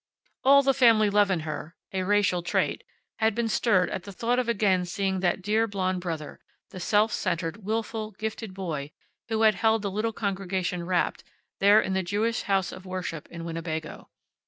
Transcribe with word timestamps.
All 0.43 0.63
the 0.63 0.73
family 0.73 1.11
love 1.11 1.29
in 1.29 1.41
her, 1.41 1.75
a 1.93 2.01
racial 2.01 2.41
trait, 2.41 2.83
had 3.19 3.35
been 3.35 3.47
stirred 3.47 3.87
at 3.91 4.01
the 4.01 4.11
thought 4.11 4.39
of 4.39 4.49
again 4.49 4.83
seeing 4.83 5.19
that 5.19 5.43
dear 5.43 5.67
blond 5.67 6.01
brother, 6.01 6.39
the 6.71 6.79
self 6.79 7.11
centered, 7.11 7.57
willful, 7.63 8.13
gifted 8.17 8.55
boy 8.55 8.93
who 9.29 9.43
had 9.43 9.53
held 9.53 9.83
the 9.83 9.91
little 9.91 10.11
congregation 10.11 10.87
rapt, 10.87 11.23
there 11.59 11.79
in 11.79 11.93
the 11.93 12.01
Jewish 12.01 12.41
house 12.41 12.71
of 12.71 12.83
worship 12.87 13.27
in 13.29 13.45
Winnebago. 13.45 14.09